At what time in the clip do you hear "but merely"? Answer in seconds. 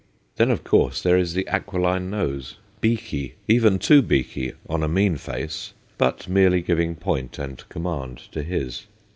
5.99-6.61